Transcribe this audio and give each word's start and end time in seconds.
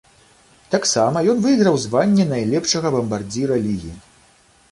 Таксама 0.75 1.21
ён 1.33 1.37
выйграў 1.43 1.77
званне 1.83 2.25
найлепшага 2.33 2.87
бамбардзіра 2.95 3.59
лігі. 3.67 3.93